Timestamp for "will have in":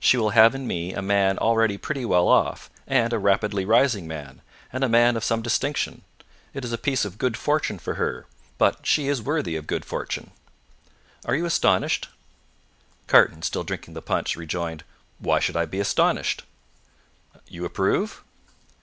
0.16-0.66